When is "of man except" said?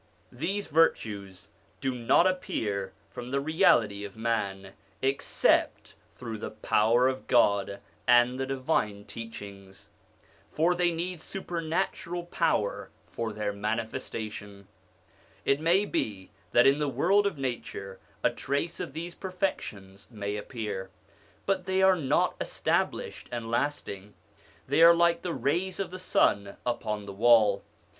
4.03-5.93